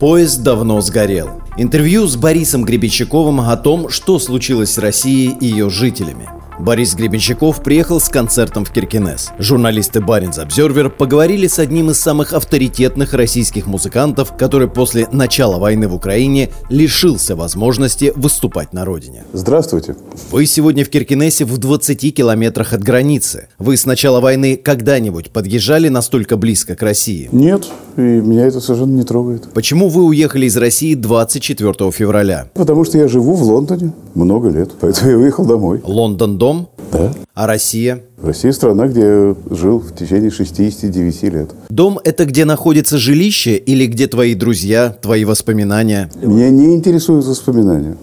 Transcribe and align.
Поезд 0.00 0.42
давно 0.42 0.80
сгорел. 0.80 1.28
Интервью 1.58 2.06
с 2.06 2.16
Борисом 2.16 2.64
Гребенщиковым 2.64 3.42
о 3.42 3.56
том, 3.58 3.90
что 3.90 4.18
случилось 4.18 4.72
с 4.72 4.78
Россией 4.78 5.36
и 5.38 5.44
ее 5.44 5.68
жителями. 5.68 6.26
Борис 6.60 6.94
Гребенщиков 6.94 7.62
приехал 7.62 8.00
с 8.00 8.10
концертом 8.10 8.66
в 8.66 8.70
Киркинес. 8.70 9.30
Журналисты 9.38 10.00
Баринс 10.00 10.38
Обзервер 10.38 10.90
поговорили 10.90 11.46
с 11.46 11.58
одним 11.58 11.90
из 11.90 11.98
самых 11.98 12.34
авторитетных 12.34 13.14
российских 13.14 13.66
музыкантов, 13.66 14.36
который 14.36 14.68
после 14.68 15.08
начала 15.10 15.58
войны 15.58 15.88
в 15.88 15.94
Украине 15.94 16.50
лишился 16.68 17.34
возможности 17.34 18.12
выступать 18.14 18.74
на 18.74 18.84
родине. 18.84 19.24
Здравствуйте. 19.32 19.96
Вы 20.30 20.44
сегодня 20.44 20.84
в 20.84 20.90
Киркинесе 20.90 21.46
в 21.46 21.56
20 21.56 22.14
километрах 22.14 22.74
от 22.74 22.82
границы. 22.82 23.48
Вы 23.58 23.78
с 23.78 23.86
начала 23.86 24.20
войны 24.20 24.56
когда-нибудь 24.56 25.30
подъезжали 25.30 25.88
настолько 25.88 26.36
близко 26.36 26.76
к 26.76 26.82
России? 26.82 27.30
Нет, 27.32 27.68
и 27.96 28.00
меня 28.00 28.46
это 28.46 28.60
совершенно 28.60 28.96
не 28.96 29.04
трогает. 29.04 29.48
Почему 29.52 29.88
вы 29.88 30.04
уехали 30.04 30.46
из 30.46 30.56
России 30.56 30.94
24 30.94 31.90
февраля? 31.90 32.48
Потому 32.54 32.84
что 32.84 32.98
я 32.98 33.08
живу 33.08 33.34
в 33.34 33.42
Лондоне 33.42 33.92
много 34.14 34.48
лет, 34.48 34.70
поэтому 34.80 35.10
я 35.10 35.18
уехал 35.18 35.44
домой. 35.44 35.80
Лондон 35.84 36.38
дом? 36.38 36.68
Да. 36.92 37.12
А 37.34 37.46
Россия? 37.46 38.02
Россия 38.22 38.52
страна, 38.52 38.86
где 38.88 39.00
я 39.00 39.36
жил 39.50 39.80
в 39.80 39.94
течение 39.94 40.30
69 40.30 41.22
лет. 41.24 41.50
Дом– 41.68 41.98
это 42.04 42.26
где 42.26 42.44
находится 42.44 42.98
жилище 42.98 43.56
или 43.56 43.86
где 43.86 44.06
твои 44.06 44.34
друзья, 44.34 44.94
твои 45.00 45.24
воспоминания? 45.24 46.10
Меня 46.22 46.50
не 46.50 46.74
интересуют 46.74 47.26
воспоминания. 47.26 47.96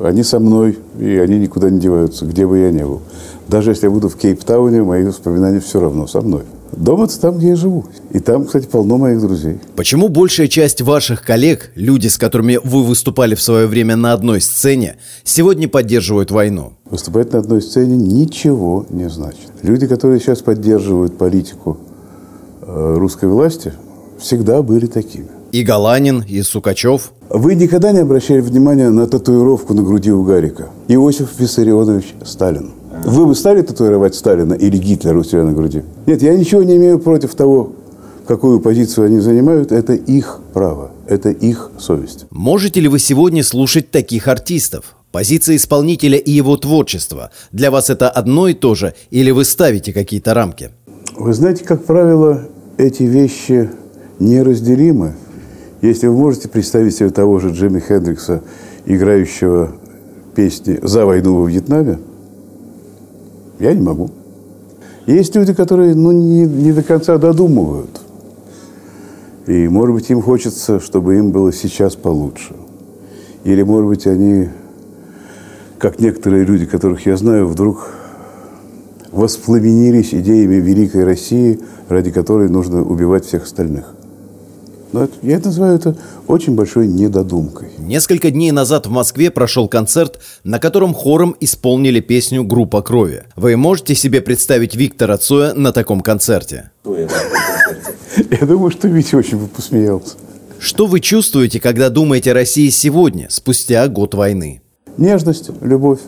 Они 0.00 0.22
со 0.22 0.38
мной, 0.38 0.78
и 0.98 1.16
они 1.16 1.38
никуда 1.38 1.70
не 1.70 1.80
деваются, 1.80 2.24
где 2.24 2.46
бы 2.46 2.58
я 2.58 2.70
ни 2.70 2.82
был. 2.82 3.00
Даже 3.48 3.70
если 3.70 3.86
я 3.86 3.90
буду 3.90 4.08
в 4.08 4.16
Кейптауне, 4.16 4.82
мои 4.82 5.04
воспоминания 5.04 5.60
все 5.60 5.80
равно 5.80 6.06
со 6.06 6.20
мной. 6.20 6.42
Дом– 6.72 7.02
это 7.04 7.18
там, 7.18 7.38
где 7.38 7.48
я 7.48 7.56
живу. 7.56 7.86
И 8.12 8.20
там, 8.20 8.44
кстати, 8.44 8.66
полно 8.66 8.98
моих 8.98 9.20
друзей. 9.20 9.58
Почему 9.74 10.08
большая 10.08 10.48
часть 10.48 10.82
ваших 10.82 11.24
коллег, 11.24 11.70
люди, 11.74 12.08
с 12.08 12.18
которыми 12.18 12.60
вы 12.62 12.84
выступали 12.84 13.34
в 13.34 13.40
свое 13.40 13.66
время 13.66 13.96
на 13.96 14.12
одной 14.12 14.42
сцене, 14.42 14.96
сегодня 15.24 15.66
поддерживают 15.66 16.30
войну? 16.30 16.74
Выступать 16.90 17.32
на 17.32 17.38
одной 17.38 17.62
сцене 17.62 17.96
ничего 17.96 18.84
не 18.90 19.08
значит. 19.08 19.50
Люди, 19.62 19.86
которые 19.86 20.20
сейчас 20.20 20.42
поддерживают 20.42 21.16
политику 21.16 21.78
э, 22.60 22.94
русской 22.98 23.30
власти, 23.30 23.72
всегда 24.18 24.62
были 24.62 24.86
такими. 24.86 25.28
И 25.52 25.62
Галанин, 25.62 26.22
и 26.28 26.42
Сукачев. 26.42 27.12
Вы 27.30 27.54
никогда 27.54 27.92
не 27.92 28.00
обращали 28.00 28.40
внимания 28.40 28.90
на 28.90 29.06
татуировку 29.06 29.72
на 29.72 29.82
груди 29.82 30.12
у 30.12 30.22
Гарика? 30.22 30.68
Иосиф 30.88 31.38
Виссарионович 31.38 32.14
Сталин. 32.24 32.72
Вы 33.04 33.26
бы 33.26 33.34
стали 33.34 33.62
татуировать 33.62 34.14
Сталина 34.14 34.54
или 34.54 34.76
Гитлера 34.76 35.18
у 35.18 35.24
себя 35.24 35.44
на 35.44 35.52
груди? 35.52 35.82
Нет, 36.06 36.22
я 36.22 36.36
ничего 36.36 36.62
не 36.62 36.76
имею 36.76 36.98
против 36.98 37.34
того, 37.34 37.72
какую 38.26 38.60
позицию 38.60 39.06
они 39.06 39.20
занимают. 39.20 39.72
Это 39.72 39.94
их 39.94 40.40
право, 40.52 40.90
это 41.06 41.30
их 41.30 41.70
совесть. 41.78 42.26
Можете 42.30 42.80
ли 42.80 42.88
вы 42.88 42.98
сегодня 42.98 43.42
слушать 43.42 43.90
таких 43.90 44.28
артистов? 44.28 44.96
Позиция 45.10 45.56
исполнителя 45.56 46.18
и 46.18 46.30
его 46.30 46.56
творчество. 46.56 47.30
Для 47.50 47.70
вас 47.70 47.88
это 47.88 48.10
одно 48.10 48.48
и 48.48 48.54
то 48.54 48.74
же, 48.74 48.94
или 49.10 49.30
вы 49.30 49.44
ставите 49.44 49.92
какие-то 49.94 50.34
рамки? 50.34 50.70
Вы 51.16 51.32
знаете, 51.32 51.64
как 51.64 51.84
правило, 51.84 52.42
эти 52.76 53.04
вещи 53.04 53.70
неразделимы. 54.18 55.14
Если 55.80 56.08
вы 56.08 56.16
можете 56.16 56.48
представить 56.48 56.94
себе 56.94 57.10
того 57.10 57.38
же 57.38 57.50
Джимми 57.50 57.80
Хендрикса, 57.80 58.42
играющего 58.84 59.72
песни 60.34 60.78
«За 60.82 61.06
войну 61.06 61.40
во 61.40 61.48
Вьетнаме», 61.48 61.98
я 63.58 63.74
не 63.74 63.80
могу. 63.80 64.10
Есть 65.06 65.34
люди, 65.34 65.54
которые 65.54 65.94
ну, 65.94 66.12
не, 66.12 66.44
не 66.44 66.72
до 66.72 66.82
конца 66.82 67.16
додумывают. 67.18 68.00
И, 69.46 69.66
может 69.68 69.94
быть, 69.94 70.10
им 70.10 70.20
хочется, 70.20 70.80
чтобы 70.80 71.16
им 71.16 71.32
было 71.32 71.52
сейчас 71.52 71.96
получше. 71.96 72.54
Или, 73.44 73.62
может 73.62 73.88
быть, 73.88 74.06
они, 74.06 74.50
как 75.78 75.98
некоторые 75.98 76.44
люди, 76.44 76.66
которых 76.66 77.06
я 77.06 77.16
знаю, 77.16 77.46
вдруг 77.46 77.88
воспламенились 79.10 80.12
идеями 80.12 80.56
великой 80.56 81.04
России, 81.04 81.60
ради 81.88 82.10
которой 82.10 82.50
нужно 82.50 82.82
убивать 82.82 83.24
всех 83.24 83.44
остальных. 83.44 83.94
Но 84.92 85.04
это, 85.04 85.12
я 85.22 85.36
это 85.36 85.48
называю 85.48 85.74
это 85.76 85.96
очень 86.26 86.54
большой 86.54 86.86
недодумкой. 86.86 87.68
Несколько 87.78 88.30
дней 88.30 88.52
назад 88.52 88.86
в 88.86 88.90
Москве 88.90 89.30
прошел 89.30 89.68
концерт, 89.68 90.18
на 90.44 90.58
котором 90.58 90.94
хором 90.94 91.36
исполнили 91.40 92.00
песню 92.00 92.42
«Группа 92.44 92.80
крови». 92.80 93.24
Вы 93.36 93.56
можете 93.56 93.94
себе 93.94 94.20
представить 94.22 94.74
Виктора 94.74 95.18
Цоя 95.18 95.52
на 95.54 95.72
таком 95.72 96.00
концерте? 96.00 96.70
Я 96.84 98.46
думаю, 98.46 98.70
что 98.70 98.88
Витя 98.88 99.16
очень 99.16 99.38
бы 99.38 99.46
посмеялся. 99.46 100.14
Что 100.58 100.86
вы 100.86 101.00
чувствуете, 101.00 101.60
когда 101.60 101.88
думаете 101.90 102.32
о 102.32 102.34
России 102.34 102.68
сегодня, 102.70 103.28
спустя 103.30 103.86
год 103.88 104.14
войны? 104.14 104.60
Нежность, 104.96 105.50
любовь. 105.60 106.00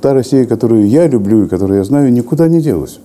Та 0.00 0.12
Россия, 0.12 0.44
которую 0.46 0.88
я 0.88 1.06
люблю 1.06 1.44
и 1.44 1.48
которую 1.48 1.78
я 1.78 1.84
знаю, 1.84 2.12
никуда 2.12 2.48
не 2.48 2.60
делась. 2.60 2.98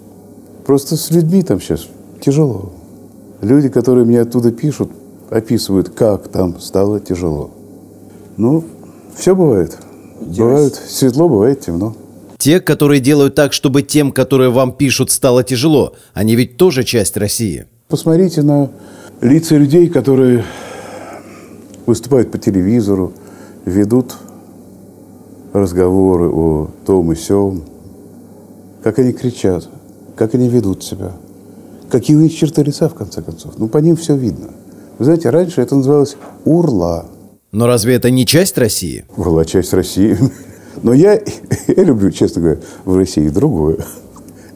Просто 0.65 0.95
с 0.95 1.11
людьми 1.11 1.43
там 1.43 1.59
сейчас 1.61 1.87
тяжело. 2.19 2.73
Люди, 3.41 3.69
которые 3.69 4.05
мне 4.05 4.21
оттуда 4.21 4.51
пишут, 4.51 4.91
описывают, 5.31 5.89
как 5.89 6.27
там 6.27 6.59
стало 6.59 6.99
тяжело. 6.99 7.51
Ну, 8.37 8.63
все 9.15 9.35
бывает. 9.35 9.77
Бывает 10.19 10.75
светло, 10.75 11.27
бывает 11.27 11.61
темно. 11.61 11.95
Те, 12.37 12.59
которые 12.59 12.99
делают 12.99 13.33
так, 13.35 13.53
чтобы 13.53 13.81
тем, 13.81 14.11
которые 14.11 14.49
вам 14.49 14.73
пишут, 14.73 15.09
стало 15.09 15.43
тяжело, 15.43 15.93
они 16.13 16.35
ведь 16.35 16.57
тоже 16.57 16.83
часть 16.83 17.17
России. 17.17 17.65
Посмотрите 17.87 18.41
на 18.41 18.69
лица 19.21 19.55
людей, 19.55 19.89
которые 19.89 20.43
выступают 21.85 22.31
по 22.31 22.37
телевизору, 22.37 23.13
ведут 23.65 24.15
разговоры 25.53 26.29
о 26.29 26.69
том 26.85 27.11
и 27.11 27.15
сём, 27.15 27.63
как 28.83 28.99
они 28.99 29.13
кричат, 29.13 29.67
как 30.15 30.33
они 30.35 30.49
ведут 30.49 30.83
себя, 30.83 31.11
какие 31.89 32.15
у 32.15 32.21
них 32.21 32.35
черты 32.35 32.63
лица, 32.63 32.89
в 32.89 32.95
конце 32.95 33.21
концов. 33.21 33.53
Ну, 33.57 33.67
по 33.67 33.77
ним 33.77 33.95
все 33.95 34.15
видно– 34.15 34.49
вы 35.01 35.05
знаете, 35.05 35.31
раньше 35.31 35.61
это 35.61 35.75
называлось 35.75 36.15
Урла. 36.45 37.07
Но 37.51 37.65
разве 37.65 37.95
это 37.95 38.11
не 38.11 38.23
часть 38.23 38.55
России? 38.59 39.03
Урла– 39.17 39.45
часть 39.47 39.73
России. 39.73 40.15
Но 40.83 40.93
я, 40.93 41.19
я 41.67 41.83
люблю, 41.83 42.11
честно 42.11 42.43
говоря, 42.43 42.59
в 42.85 42.95
России 42.95 43.27
другое. 43.29 43.79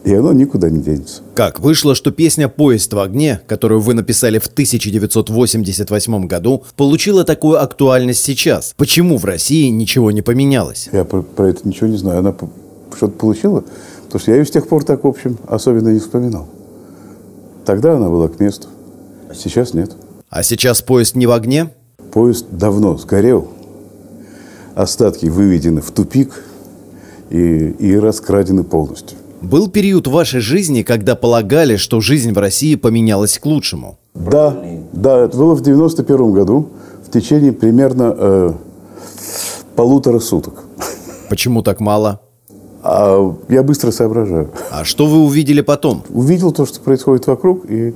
И 0.04 0.14
оно 0.14 0.32
никуда 0.32 0.70
не 0.70 0.80
денется. 0.80 1.22
Как 1.34 1.58
вышло, 1.58 1.96
что 1.96 2.12
песня 2.12 2.48
«Поезд 2.48 2.92
в 2.92 3.00
огне», 3.00 3.40
которую 3.48 3.80
вы 3.80 3.94
написали 3.94 4.38
в 4.38 4.46
1988 4.46 6.26
году, 6.28 6.62
получила 6.76 7.24
такую 7.24 7.60
актуальность 7.60 8.22
сейчас? 8.22 8.72
Почему 8.76 9.18
в 9.18 9.24
России 9.24 9.66
ничего 9.70 10.12
не 10.12 10.22
поменялось? 10.22 10.88
Я 10.92 11.02
про, 11.04 11.22
про 11.22 11.48
это 11.48 11.66
ничего 11.66 11.88
не 11.88 11.96
знаю. 11.96 12.20
Она 12.20 12.32
что-то 12.96 13.18
получила? 13.18 13.64
Потому 14.04 14.20
что 14.20 14.30
я 14.30 14.36
ее 14.36 14.46
с 14.46 14.52
тех 14.52 14.68
пор 14.68 14.84
так, 14.84 15.02
в 15.02 15.08
общем, 15.08 15.38
особенно 15.48 15.88
не 15.88 15.98
вспоминал. 15.98 16.46
Тогда 17.64 17.96
она 17.96 18.08
была 18.08 18.28
к 18.28 18.38
месту. 18.38 18.68
Сейчас 19.34 19.74
нет. 19.74 19.90
А 20.36 20.42
сейчас 20.42 20.82
поезд 20.82 21.14
не 21.14 21.26
в 21.26 21.30
огне? 21.30 21.70
Поезд 22.12 22.44
давно 22.50 22.98
сгорел. 22.98 23.48
Остатки 24.74 25.24
выведены 25.24 25.80
в 25.80 25.90
тупик 25.92 26.44
и, 27.30 27.70
и 27.70 27.96
раскрадены 27.98 28.62
полностью. 28.62 29.16
Был 29.40 29.70
период 29.70 30.06
в 30.06 30.10
вашей 30.10 30.40
жизни, 30.40 30.82
когда 30.82 31.14
полагали, 31.14 31.76
что 31.76 32.02
жизнь 32.02 32.34
в 32.34 32.38
России 32.38 32.74
поменялась 32.74 33.38
к 33.38 33.46
лучшему? 33.46 33.96
Да, 34.14 34.54
да, 34.92 35.20
это 35.20 35.38
было 35.38 35.54
в 35.54 35.62
91 35.62 36.32
году, 36.32 36.68
в 37.06 37.10
течение 37.10 37.54
примерно 37.54 38.14
э, 38.14 38.52
полутора 39.74 40.18
суток. 40.18 40.64
Почему 41.30 41.62
так 41.62 41.80
мало? 41.80 42.20
А 42.82 43.34
я 43.48 43.62
быстро 43.62 43.90
соображаю. 43.90 44.50
А 44.70 44.84
что 44.84 45.06
вы 45.06 45.24
увидели 45.24 45.62
потом? 45.62 46.04
Увидел 46.10 46.52
то, 46.52 46.66
что 46.66 46.78
происходит 46.80 47.26
вокруг, 47.26 47.64
и 47.70 47.94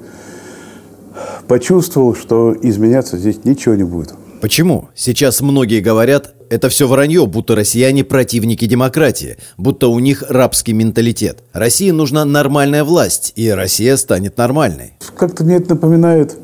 почувствовал, 1.51 2.15
что 2.15 2.55
изменяться 2.63 3.19
здесь 3.19 3.45
ничего 3.45 3.75
не 3.75 3.83
будет. 3.83 4.15
Почему? 4.41 4.89
Сейчас 4.95 5.41
многие 5.41 5.81
говорят, 5.81 6.33
это 6.49 6.69
все 6.69 6.87
вранье, 6.87 7.27
будто 7.27 7.57
россияне 7.57 8.05
противники 8.05 8.67
демократии, 8.67 9.37
будто 9.59 9.89
у 9.89 9.99
них 9.99 10.23
рабский 10.29 10.75
менталитет. 10.75 11.43
России 11.53 11.91
нужна 11.91 12.25
нормальная 12.25 12.85
власть, 12.85 13.33
и 13.35 13.51
Россия 13.51 13.97
станет 13.97 14.39
нормальной. 14.39 14.93
Как-то 15.17 15.43
мне 15.43 15.57
это 15.57 15.71
напоминает 15.71 16.37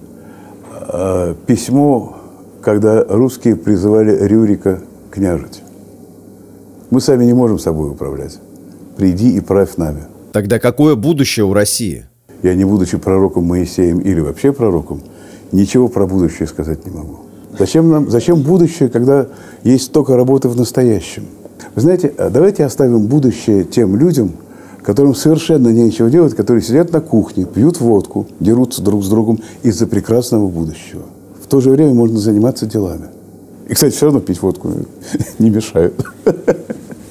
э, 0.88 1.36
письмо, 1.46 2.16
когда 2.60 3.04
русские 3.04 3.54
призывали 3.54 4.26
Рюрика 4.26 4.82
княжить. 5.12 5.62
Мы 6.90 7.00
сами 7.00 7.24
не 7.24 7.32
можем 7.32 7.60
собой 7.60 7.92
управлять. 7.92 8.40
Приди 8.96 9.36
и 9.36 9.40
правь 9.40 9.76
нами. 9.76 10.02
Тогда 10.32 10.58
какое 10.58 10.96
будущее 10.96 11.46
у 11.46 11.54
России? 11.54 12.06
Я, 12.42 12.54
не 12.54 12.64
будучи 12.64 12.98
пророком 12.98 13.44
Моисеем 13.44 13.98
или 13.98 14.20
вообще 14.20 14.52
пророком, 14.52 15.00
ничего 15.52 15.88
про 15.88 16.06
будущее 16.06 16.46
сказать 16.46 16.84
не 16.86 16.92
могу. 16.92 17.18
Зачем 17.58 17.90
нам, 17.90 18.10
зачем 18.10 18.42
будущее, 18.42 18.88
когда 18.88 19.28
есть 19.64 19.84
столько 19.86 20.16
работы 20.16 20.48
в 20.48 20.56
настоящем? 20.56 21.24
Вы 21.74 21.80
знаете, 21.80 22.12
а 22.18 22.30
давайте 22.30 22.64
оставим 22.64 23.06
будущее 23.06 23.64
тем 23.64 23.96
людям, 23.96 24.32
которым 24.82 25.14
совершенно 25.14 25.68
нечего 25.68 26.10
делать, 26.10 26.34
которые 26.34 26.62
сидят 26.62 26.92
на 26.92 27.00
кухне, 27.00 27.44
пьют 27.44 27.80
водку, 27.80 28.26
дерутся 28.40 28.82
друг 28.82 29.02
с 29.04 29.08
другом 29.08 29.40
из-за 29.62 29.86
прекрасного 29.86 30.48
будущего. 30.48 31.02
в 31.42 31.48
то 31.48 31.60
же 31.60 31.70
время 31.70 31.94
можно 31.94 32.18
заниматься 32.18 32.66
делами. 32.66 33.06
И, 33.68 33.74
кстати, 33.74 33.94
все 33.94 34.06
равно 34.06 34.20
пить 34.20 34.42
водку 34.42 34.70
не 35.38 35.50
мешают. 35.50 35.94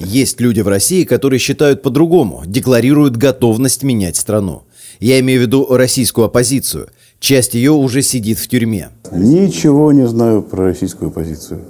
Есть 0.00 0.40
люди 0.40 0.60
в 0.60 0.68
России, 0.68 1.04
которые 1.04 1.38
считают 1.38 1.82
по-другому, 1.82 2.42
декларируют 2.46 3.16
готовность 3.16 3.82
менять 3.82 4.16
страну. 4.16 4.62
Я 5.00 5.20
имею 5.20 5.40
в 5.40 5.42
виду 5.42 5.66
российскую 5.70 6.26
оппозицию. 6.26 6.88
Часть 7.18 7.54
ее 7.54 7.72
уже 7.72 8.02
сидит 8.02 8.38
в 8.38 8.48
тюрьме. 8.48 8.90
Ничего 9.12 9.92
не 9.92 10.06
знаю 10.06 10.42
про 10.42 10.64
российскую 10.64 11.08
оппозицию. 11.08 11.60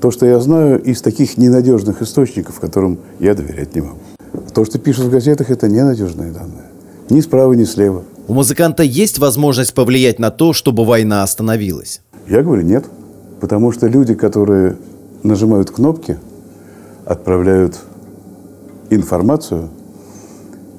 То, 0.00 0.10
что 0.10 0.26
я 0.26 0.40
знаю 0.40 0.82
из 0.82 1.00
таких 1.00 1.38
ненадежных 1.38 2.02
источников, 2.02 2.60
которым 2.60 2.98
я 3.20 3.34
доверять 3.34 3.74
не 3.74 3.82
могу. 3.82 3.98
То, 4.54 4.64
что 4.64 4.78
пишут 4.78 5.06
в 5.06 5.10
газетах, 5.10 5.50
это 5.50 5.68
ненадежные 5.68 6.32
данные. 6.32 6.64
Ни 7.08 7.20
справа, 7.20 7.52
ни 7.52 7.64
слева. 7.64 8.04
У 8.28 8.34
музыканта 8.34 8.82
есть 8.82 9.18
возможность 9.18 9.74
повлиять 9.74 10.18
на 10.18 10.30
то, 10.30 10.52
чтобы 10.52 10.84
война 10.84 11.22
остановилась? 11.22 12.00
Я 12.28 12.42
говорю, 12.42 12.62
нет. 12.62 12.84
Потому 13.40 13.72
что 13.72 13.86
люди, 13.86 14.14
которые 14.14 14.76
нажимают 15.22 15.70
кнопки, 15.70 16.18
отправляют 17.04 17.78
информацию 18.90 19.70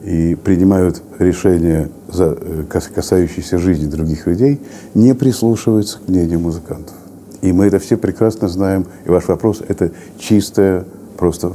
и 0.04 0.36
принимают 0.36 1.02
решения, 1.18 1.90
э, 2.10 2.64
касающиеся 2.94 3.58
жизни 3.58 3.88
других 3.88 4.28
людей, 4.28 4.60
не 4.94 5.16
прислушиваются 5.16 6.00
к 6.00 6.10
мнению 6.10 6.40
музыкантов. 6.40 6.96
И 7.42 7.52
мы 7.52 7.66
это 7.66 7.80
все 7.80 7.98
прекрасно 7.98 8.48
знаем. 8.50 8.86
И 9.06 9.10
ваш 9.10 9.28
вопрос– 9.28 9.62
это 9.68 9.92
чистое 10.20 10.86
просто 11.18 11.54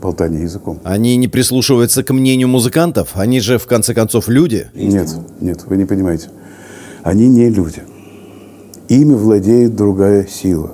болтание 0.00 0.42
языком. 0.42 0.78
Они 0.84 1.16
не 1.16 1.28
прислушиваются 1.28 2.04
к 2.04 2.12
мнению 2.12 2.48
музыкантов? 2.48 3.10
Они 3.14 3.40
же, 3.40 3.58
в 3.58 3.66
конце 3.66 3.94
концов, 3.94 4.28
люди? 4.28 4.68
Нет, 4.74 5.08
нет, 5.40 5.64
вы 5.66 5.76
не 5.76 5.84
понимаете. 5.84 6.28
Они 7.02 7.28
не 7.28 7.48
люди. 7.50 7.82
Ими 8.88 9.14
владеет 9.14 9.76
другая 9.76 10.26
сила. 10.26 10.72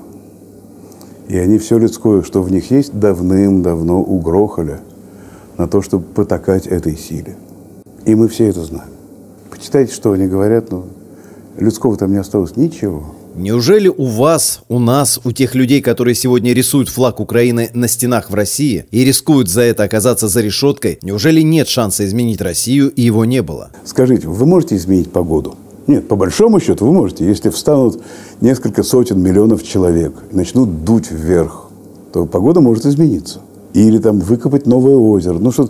И 1.29 1.39
они 1.39 1.59
все 1.59 1.79
людское, 1.79 2.23
что 2.23 2.43
в 2.43 2.53
них 2.53 2.71
есть, 2.71 2.99
давным-давно 2.99 4.03
угрохали 4.03 4.81
на 5.59 5.69
то, 5.69 5.83
чтобы 5.83 6.05
потакать 6.05 6.67
этой 6.67 6.97
силе. 6.97 7.37
И 8.05 8.15
мы 8.15 8.29
все 8.29 8.47
это 8.49 8.65
знаем. 8.65 8.91
Почитайте, 9.51 9.95
что 9.95 10.13
они 10.13 10.27
говорят, 10.27 10.71
но 10.71 10.87
людского 11.59 11.97
там 11.97 12.13
не 12.13 12.19
осталось 12.19 12.57
ничего. 12.57 13.15
Неужели 13.37 13.89
у 13.89 14.05
вас, 14.05 14.61
у 14.69 14.79
нас, 14.79 15.21
у 15.25 15.33
тех 15.33 15.57
людей, 15.57 15.83
которые 15.83 16.15
сегодня 16.15 16.53
рисуют 16.53 16.89
флаг 16.89 17.19
Украины 17.19 17.69
на 17.75 17.89
стенах 17.89 18.31
в 18.31 18.35
России 18.35 18.87
и 18.93 19.05
рискуют 19.05 19.49
за 19.49 19.63
это 19.63 19.83
оказаться 19.83 20.29
за 20.29 20.41
решеткой, 20.41 21.01
неужели 21.03 21.41
нет 21.41 21.67
шанса 21.67 22.05
изменить 22.05 22.41
Россию 22.41 22.91
и 22.91 23.03
его 23.03 23.25
не 23.25 23.43
было? 23.43 23.71
Скажите, 23.85 24.29
вы 24.29 24.47
можете 24.47 24.77
изменить 24.77 25.11
погоду? 25.11 25.57
Нет, 25.89 26.07
по 26.07 26.15
большому 26.15 26.61
счету 26.61 26.87
вы 26.87 26.93
можете. 26.93 27.27
Если 27.27 27.51
встанут 27.51 28.01
несколько 28.41 28.85
сотен 28.85 29.21
миллионов 29.21 29.65
человек 29.65 30.15
и 30.31 30.37
начнут 30.37 30.85
дуть 30.85 31.11
вверх, 31.11 31.69
то 32.13 32.27
погода 32.27 32.61
может 32.61 32.87
измениться. 32.87 33.41
Или 33.75 33.99
там 33.99 34.21
выкопать 34.21 34.67
новое 34.67 34.97
озеро. 34.97 35.35
Ну, 35.35 35.51
что 35.53 35.69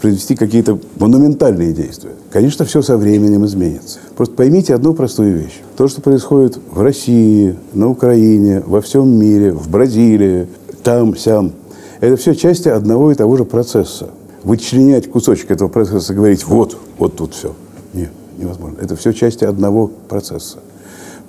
произвести 0.00 0.36
какие-то 0.36 0.78
монументальные 0.98 1.72
действия. 1.72 2.12
Конечно, 2.30 2.64
все 2.64 2.82
со 2.82 2.96
временем 2.96 3.44
изменится. 3.44 3.98
Просто 4.16 4.34
поймите 4.34 4.74
одну 4.74 4.94
простую 4.94 5.38
вещь. 5.38 5.60
То, 5.76 5.88
что 5.88 6.00
происходит 6.00 6.58
в 6.70 6.80
России, 6.80 7.56
на 7.72 7.88
Украине, 7.88 8.62
во 8.66 8.80
всем 8.80 9.18
мире, 9.18 9.52
в 9.52 9.68
Бразилии, 9.68 10.46
там, 10.82 11.16
сям, 11.16 11.52
это 12.00 12.16
все 12.16 12.34
части 12.34 12.68
одного 12.68 13.12
и 13.12 13.14
того 13.14 13.36
же 13.36 13.44
процесса. 13.44 14.10
Вычленять 14.42 15.10
кусочек 15.10 15.50
этого 15.50 15.68
процесса 15.68 16.12
и 16.12 16.16
говорить, 16.16 16.46
вот, 16.46 16.76
вот 16.98 17.16
тут 17.16 17.34
все. 17.34 17.54
Нет, 17.94 18.10
невозможно. 18.36 18.76
Это 18.80 18.94
все 18.94 19.12
части 19.12 19.44
одного 19.44 19.90
процесса. 20.08 20.58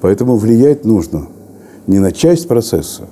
Поэтому 0.01 0.35
влиять 0.35 0.83
нужно 0.83 1.27
не 1.87 1.99
на 1.99 2.11
часть 2.11 2.47
процесса, 2.47 3.07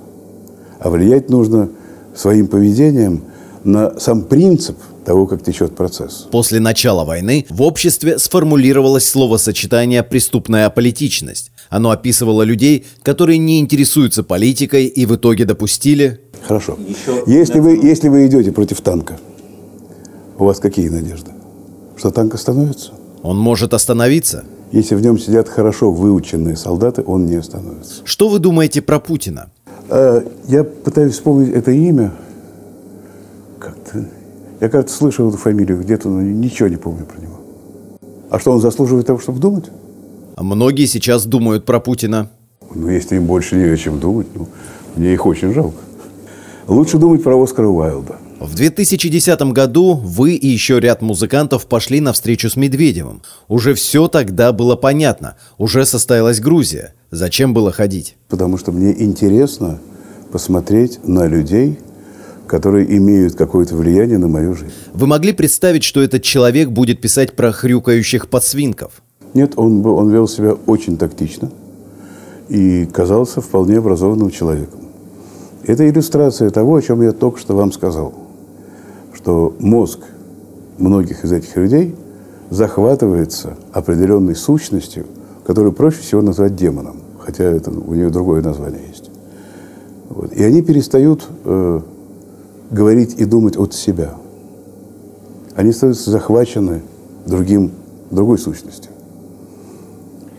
а 0.78 0.90
влиять 0.90 1.30
нужно 1.30 1.70
своим 2.14 2.46
поведением 2.46 3.24
на 3.64 3.98
сам 3.98 4.22
принцип– 4.22 4.76
того, 5.04 5.26
как 5.26 5.42
течет 5.42 5.76
процесс. 5.76 6.26
После 6.30 6.60
начала 6.60 7.04
войны 7.04 7.46
в 7.48 7.62
обществе 7.62 8.18
сформулировалось 8.18 9.08
словосочетание 9.08 10.02
«преступная 10.02 10.66
аполитичность». 10.66 11.52
Оно 11.68 11.90
описывало 11.90 12.42
людей, 12.42 12.86
которые 13.02 13.38
не 13.38 13.60
интересуются 13.60 14.22
политикой 14.22 14.86
и 14.86 15.06
в 15.06 15.14
итоге 15.14 15.44
допустили... 15.44 16.20
Хорошо. 16.46 16.78
Если 17.26 17.58
вы, 17.58 17.78
если 17.82 18.08
вы 18.08 18.26
идете 18.26 18.52
против 18.52 18.80
танка, 18.80 19.18
у 20.38 20.44
вас 20.44 20.58
какие 20.58 20.88
надежды? 20.88 21.30
Что 21.96 22.10
танк 22.10 22.34
остановится? 22.34 22.92
Он 23.22 23.38
может 23.38 23.72
остановиться? 23.72 24.44
Если 24.72 24.94
в 24.94 25.00
нем 25.00 25.18
сидят 25.18 25.48
хорошо 25.48 25.90
выученные 25.90 26.56
солдаты, 26.56 27.02
он 27.06 27.26
не 27.26 27.36
остановится. 27.36 28.02
Что 28.04 28.28
вы 28.28 28.40
думаете 28.40 28.82
про 28.82 28.98
Путина? 28.98 29.50
Э, 29.88 30.22
я 30.48 30.64
пытаюсь 30.64 31.14
вспомнить 31.14 31.52
это 31.52 31.70
имя. 31.70 32.12
Как-то 33.58 34.04
я, 34.60 34.68
кажется, 34.68 34.96
слышал 34.96 35.28
эту 35.28 35.36
фамилию 35.36 35.80
где-то, 35.80 36.08
но 36.08 36.22
ничего 36.22 36.68
не 36.68 36.76
помню 36.76 37.04
про 37.04 37.20
него. 37.20 37.40
А 38.30 38.38
что, 38.38 38.52
он 38.52 38.60
заслуживает 38.60 39.06
того, 39.06 39.18
чтобы 39.18 39.38
думать? 39.38 39.70
А 40.36 40.42
многие 40.42 40.86
сейчас 40.86 41.26
думают 41.26 41.64
про 41.64 41.80
Путина. 41.80 42.30
Ну, 42.74 42.88
если 42.88 43.16
им 43.16 43.26
больше 43.26 43.56
не 43.56 43.64
о 43.64 43.76
чем 43.76 44.00
думать, 44.00 44.26
ну, 44.34 44.48
мне 44.96 45.12
их 45.12 45.26
очень 45.26 45.52
жалко. 45.52 45.76
Лучше 46.66 46.98
думать 46.98 47.22
про 47.22 47.40
Оскара 47.40 47.68
Уайлда. 47.68 48.16
В 48.40 48.56
2010 48.56 49.40
году 49.52 49.94
вы 49.94 50.34
и 50.34 50.48
еще 50.48 50.80
ряд 50.80 51.02
музыкантов 51.02 51.66
пошли 51.66 52.00
на 52.00 52.12
встречу 52.12 52.50
с 52.50 52.56
Медведевым. 52.56 53.22
Уже 53.48 53.74
все 53.74 54.08
тогда 54.08 54.52
было 54.52 54.76
понятно. 54.76 55.36
Уже 55.56 55.86
состоялась 55.86 56.40
Грузия. 56.40 56.94
Зачем 57.10 57.54
было 57.54 57.70
ходить? 57.70 58.16
Потому 58.28 58.58
что 58.58 58.72
мне 58.72 58.92
интересно 59.02 59.78
посмотреть 60.32 60.98
на 61.06 61.26
людей, 61.26 61.78
которые 62.48 62.96
имеют 62.96 63.36
какое-то 63.36 63.76
влияние 63.76 64.18
на 64.18 64.28
мою 64.28 64.54
жизнь. 64.54 64.72
Вы 64.92 65.06
могли 65.06 65.32
представить, 65.32 65.84
что 65.84 66.02
этот 66.02 66.22
человек 66.24 66.70
будет 66.70 67.00
писать 67.00 67.36
про 67.36 67.52
хрюкающих 67.52 68.28
подсвинков? 68.28 69.02
Нет, 69.32 69.52
он, 69.56 69.84
он 69.86 70.10
вел 70.10 70.26
себя 70.26 70.56
очень 70.66 70.96
тактично 70.96 71.50
и 72.48 72.84
казался 72.86 73.40
вполне 73.40 73.78
образованным 73.78 74.30
человеком. 74.30 74.80
Это 75.66 75.88
иллюстрация 75.88 76.50
того, 76.50 76.76
о 76.76 76.82
чем 76.82 77.00
я 77.02 77.12
только 77.12 77.38
что 77.38 77.56
вам 77.56 77.72
сказал, 77.72 78.12
что 79.24 79.54
мозг 79.58 80.00
многих 80.76 81.24
из 81.24 81.32
этих 81.32 81.56
людей 81.56 81.96
захватывается 82.50 83.56
определенной 83.72 84.36
сущностью, 84.36 85.06
которую 85.46 85.72
проще 85.72 86.02
всего 86.02 86.20
назвать 86.20 86.54
демоном, 86.54 86.96
хотя 87.18 87.44
это, 87.44 87.70
у 87.70 87.94
нее 87.94 88.10
другое 88.10 88.42
название 88.42 88.82
есть. 88.86 89.08
Вот. 90.10 90.30
И 90.34 90.44
они 90.44 90.60
перестают 90.60 91.26
э, 91.46 91.80
говорить 92.70 93.14
и 93.16 93.24
думать 93.24 93.56
от 93.56 93.72
себя. 93.72 94.12
Они 95.56 95.72
становятся 95.72 96.10
захвачены 96.10 96.82
другим, 97.24 97.70
другой 98.10 98.36
сущностью. 98.36 98.92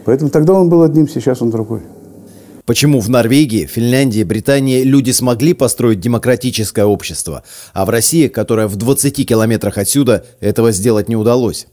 Поэтому 0.06 0.30
тогда 0.30 0.54
он 0.54 0.70
был 0.70 0.84
одним, 0.84 1.08
сейчас 1.08 1.42
он 1.42 1.50
другой. 1.50 1.82
Почему 2.66 3.00
в 3.00 3.10
Норвегии, 3.10 3.66
Финляндии, 3.66 4.24
Британии 4.24 4.82
люди 4.82 5.12
смогли 5.12 5.54
построить 5.54 6.00
демократическое 6.00 6.86
общество, 6.86 7.44
а 7.74 7.86
в 7.86 7.90
России, 7.90 8.28
которая 8.28 8.68
в 8.68 8.76
20 8.76 9.28
километрах 9.28 9.78
отсюда, 9.78 10.26
этого 10.40 10.72
сделать 10.72 11.08
не 11.08 11.16
удалось? 11.16 11.68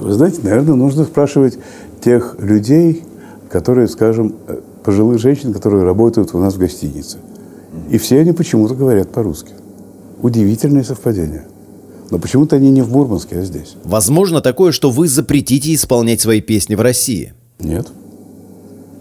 Вы 0.00 0.12
знаете, 0.12 0.40
наверное, 0.42 0.74
нужно 0.74 1.04
спрашивать 1.04 1.58
тех 2.04 2.36
людей, 2.40 3.04
которые, 3.50 3.86
скажем, 3.86 4.34
э, 4.48 4.60
пожилых 4.84 5.20
женщин, 5.20 5.52
которые 5.52 5.84
работают 5.84 6.34
у 6.34 6.38
нас 6.38 6.54
в 6.54 6.58
гостинице. 6.58 7.18
И 7.90 7.98
все 7.98 8.20
они 8.20 8.32
почему-то 8.32 8.74
говорят 8.74 9.12
по-русски. 9.12 9.52
Удивительное 10.22 10.82
совпадение. 10.82 11.46
Но 12.10 12.18
почему-то 12.18 12.56
они 12.56 12.70
не 12.70 12.82
в 12.82 12.90
Мурманске, 12.90 13.38
а 13.38 13.42
здесь. 13.42 13.76
Возможно 13.84 14.40
такое, 14.40 14.72
что 14.72 14.90
вы 14.90 15.08
запретите 15.08 15.74
исполнять 15.74 16.20
свои 16.20 16.40
песни 16.40 16.74
в 16.74 16.80
России? 16.80 17.34
Нет. 17.60 17.88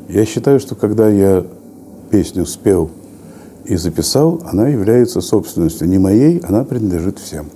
Я 0.09 0.25
считаю, 0.25 0.59
что 0.59 0.75
когда 0.75 1.09
я 1.09 1.45
песню 2.09 2.45
спел 2.45 2.89
и 3.65 3.75
записал, 3.75 4.41
она 4.45 4.67
является 4.69 5.21
собственностью 5.21 5.87
не 5.87 5.97
моей, 5.97 6.39
она 6.39 6.63
принадлежит 6.63 7.19
всем. 7.19 7.47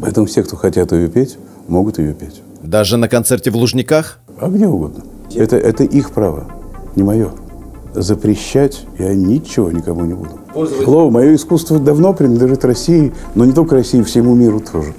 Поэтому 0.00 0.26
все, 0.26 0.42
кто 0.42 0.56
хотят 0.56 0.92
ее 0.92 1.08
петь, 1.08 1.38
могут 1.68 1.98
ее 1.98 2.14
петь. 2.14 2.42
Даже 2.62 2.96
на 2.96 3.08
концерте 3.08 3.50
в 3.50 3.56
Лужниках? 3.56 4.18
А 4.40 4.48
где 4.48 4.66
угодно. 4.66 5.04
Это, 5.34 5.56
это 5.56 5.84
их 5.84 6.10
право, 6.10 6.46
не 6.96 7.02
мое 7.02 7.30
запрещать 7.94 8.84
я 8.98 9.14
ничего 9.14 9.70
никому 9.70 10.04
не 10.04 10.14
буду. 10.14 10.30
Слово, 10.82 11.10
мое 11.10 11.34
искусство 11.34 11.78
давно 11.78 12.12
принадлежит 12.12 12.64
России, 12.64 13.12
но 13.34 13.44
не 13.44 13.52
только 13.52 13.76
России, 13.76 14.02
всему 14.02 14.34
миру 14.34 14.60
тоже. 14.60 14.92